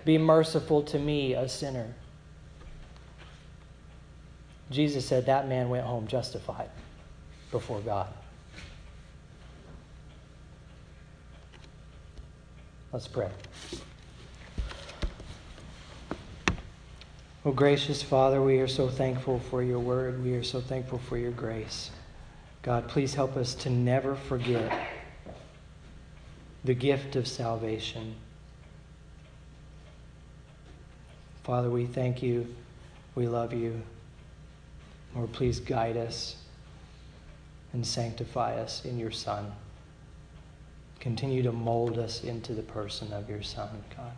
[0.06, 1.94] be merciful to me, a sinner.
[4.72, 6.70] Jesus said that man went home justified
[7.52, 8.08] before God.
[12.92, 13.30] Let's pray.
[17.46, 20.24] Oh, gracious Father, we are so thankful for your word.
[20.24, 21.92] We are so thankful for your grace.
[22.62, 24.72] God, please help us to never forget
[26.64, 28.16] the gift of salvation.
[31.44, 32.48] Father, we thank you.
[33.16, 33.82] We love you.
[35.16, 36.38] Lord, please guide us
[37.74, 39.52] and sanctify us in your Son.
[41.00, 44.14] Continue to mold us into the person of your Son, God.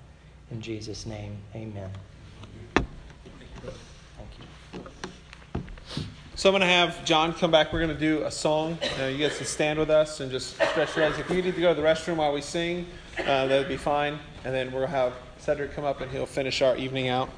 [0.51, 1.89] In Jesus' name, amen.
[6.37, 7.71] So I'm going to have John come back.
[7.71, 8.77] We're going to do a song.
[8.99, 11.17] Uh, you guys can stand with us and just stretch your legs.
[11.17, 12.87] If you need to go to the restroom while we sing,
[13.19, 14.19] uh, that would be fine.
[14.43, 17.29] And then we'll have Cedric come up and he'll finish our evening out.